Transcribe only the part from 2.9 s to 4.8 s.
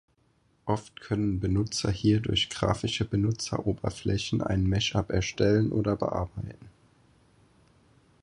Benutzeroberflächen ein